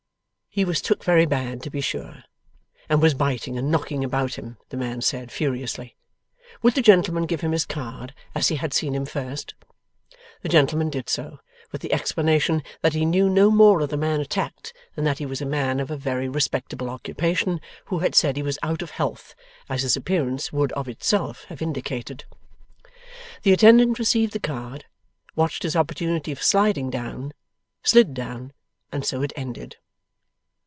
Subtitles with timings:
[0.53, 2.25] He was took very bad to be sure,
[2.89, 5.95] and was biting and knocking about him (the man said) furiously.
[6.61, 9.53] Would the gentleman give him his card, as he had seen him first?
[10.41, 11.39] The gentleman did so,
[11.71, 15.25] with the explanation that he knew no more of the man attacked than that he
[15.25, 18.91] was a man of a very respectable occupation, who had said he was out of
[18.91, 19.33] health,
[19.69, 22.25] as his appearance would of itself have indicated.
[23.43, 24.83] The attendant received the card,
[25.33, 27.33] watched his opportunity for sliding down,
[27.83, 28.51] slid down,
[28.91, 29.77] and so it ended.